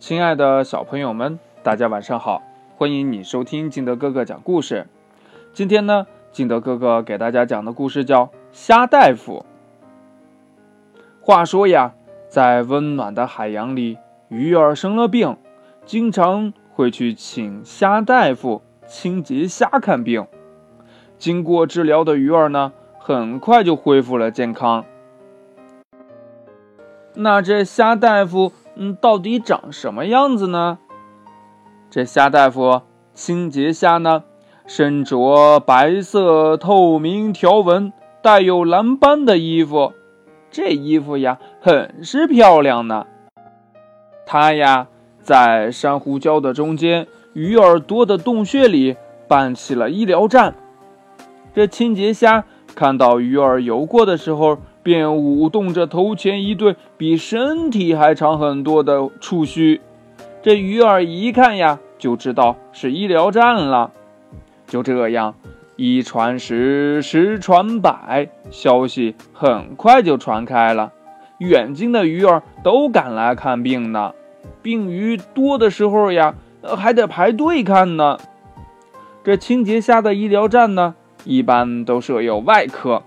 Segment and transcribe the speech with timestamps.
[0.00, 2.42] 亲爱的小朋友们，大家晚上好！
[2.78, 4.86] 欢迎你收听金德哥哥讲故事。
[5.52, 9.44] 今天呢，金德哥哥给大家讲的故事叫《虾大夫》。
[11.20, 11.92] 话说呀，
[12.30, 15.36] 在温暖的海洋里，鱼儿生了病，
[15.84, 20.26] 经常会去请虾大夫清洁虾看病。
[21.18, 24.86] 经过治疗的鱼儿呢，很快就恢复了健康。
[27.12, 28.50] 那这虾大夫，
[28.82, 30.78] 嗯，到底长什么样子呢？
[31.90, 32.80] 这虾大夫
[33.12, 34.24] 清洁虾呢，
[34.66, 37.92] 身着白色透明条纹、
[38.22, 39.92] 带有蓝斑的衣服，
[40.50, 43.06] 这衣服呀，很是漂亮呢。
[44.24, 44.88] 他呀，
[45.20, 48.96] 在珊瑚礁的中间、鱼儿多的洞穴里
[49.28, 50.54] 办起了医疗站。
[51.52, 59.80] 这清洁虾看到鱼儿游过的时候，便舞动着头前一对比身体还长很多的触须。
[60.42, 63.90] 这鱼儿一看呀，就知道是医疗站了。
[64.66, 65.34] 就这样，
[65.76, 70.92] 一传十，十传百，消息很快就传开了。
[71.38, 74.12] 远近的鱼儿都赶来看病呢。
[74.62, 78.18] 病鱼多的时候呀，还得排队看呢。
[79.22, 80.94] 这清洁虾的医疗站呢？
[81.24, 83.02] 一般都设有外科。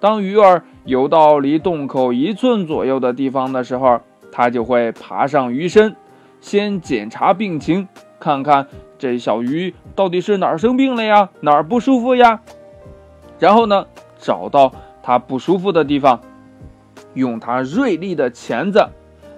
[0.00, 4.00] 当鱼儿游到离洞口一寸左右的地方的时候，
[4.32, 5.94] 它就会爬上鱼身，
[6.40, 7.86] 先检查病情，
[8.18, 12.40] 看看这小鱼到底是哪儿生病了呀，哪儿不舒服呀。
[13.38, 14.72] 然后呢，找到
[15.02, 16.22] 它不舒服的地方，
[17.12, 18.88] 用它锐利的钳子，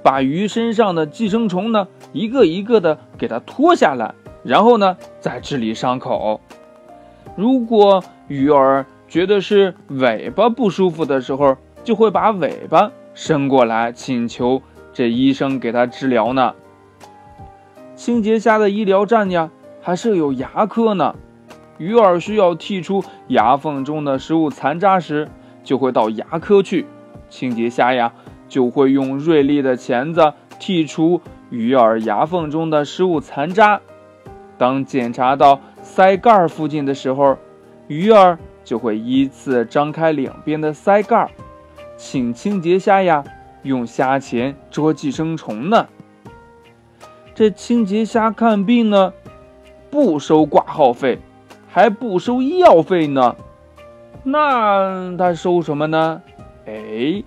[0.00, 6.40] 把鱼身上的寄生虫呢，一个一个的给它脱下来，然后呢，再治理伤口。
[7.34, 16.54] 如果鱼儿觉得是尾巴不舒服的时候，就会把尾巴伸过来，请求这医生给它治疗呢。
[17.94, 19.50] 清洁虾的医疗站呀，
[19.82, 21.14] 还设有牙科呢。
[21.76, 25.28] 鱼儿需要剔出牙缝中的食物残渣时，
[25.62, 26.86] 就会到牙科去。
[27.28, 28.14] 清洁虾呀，
[28.48, 31.20] 就会用锐利的钳子剔除
[31.50, 33.82] 鱼儿牙缝中的食物残渣。
[34.56, 37.36] 当检查到鳃盖附近的时候，
[37.88, 41.30] 鱼儿就会依次张开两边的鳃盖，
[41.96, 43.22] 请清洁虾呀
[43.62, 45.86] 用虾钳捉寄生虫呢。
[47.34, 49.12] 这清洁虾看病呢，
[49.90, 51.18] 不收挂号费，
[51.68, 53.34] 还不收医药费呢。
[54.22, 56.22] 那他收什么呢？
[56.66, 57.22] 哎，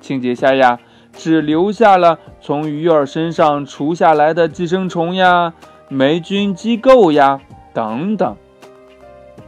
[0.00, 0.80] 清洁虾呀，
[1.12, 5.54] 只留下了从鱼儿身上除下来的寄生虫呀、
[5.88, 7.40] 霉菌、机构呀。
[7.72, 8.36] 等等，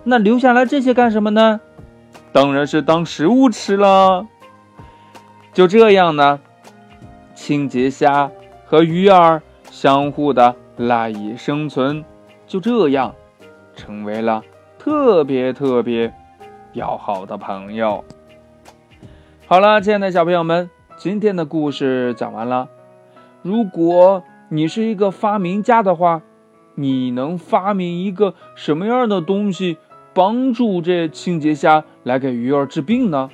[0.05, 1.61] 那留下来这些干什么呢？
[2.33, 4.27] 当然是当食物吃了。
[5.53, 6.39] 就这样呢，
[7.35, 8.31] 清洁虾
[8.67, 12.05] 和鱼儿相互的赖以生存，
[12.47, 13.15] 就这样
[13.75, 14.43] 成为了
[14.79, 16.13] 特别特别
[16.73, 18.05] 要好的朋友。
[19.47, 22.69] 好了，亲爱的小朋友们，今天的故事讲完了。
[23.43, 26.21] 如果你是一个发明家的话，
[26.77, 29.79] 你能发明一个什么样的东西
[30.15, 33.31] 帮助这清洁虾来给鱼儿治病呢？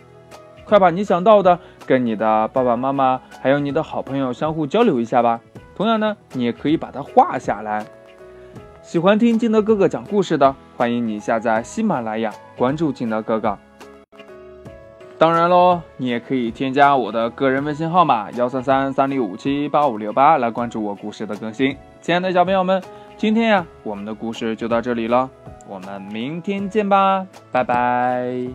[0.64, 5.40] 快把你想到的跟你的爸爸妈妈还有你的好朋友相互交流一下吧。
[5.74, 7.84] 同样呢，你也可以把它画下来。
[8.80, 13.58] 喜欢听金德哥哥讲故事的，欢迎你下载喜马拉雅，关注金德哥哥。
[15.18, 21.76] 当然喽，你也可以添加我的个人微信号码幺三三三六五七八五六八来关注我故事的更新。
[22.00, 22.82] 亲爱的小朋友们。
[23.22, 25.30] 今天呀，我们的故事就到这里了，
[25.68, 28.48] 我们明天见吧，拜拜。